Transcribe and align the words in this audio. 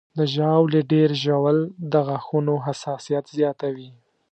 د 0.17 0.19
ژاولې 0.35 0.81
ډېر 0.91 1.09
ژوول 1.23 1.57
د 1.91 1.93
غاښونو 2.07 2.53
حساسیت 2.65 3.25
زیاتوي. 3.37 3.89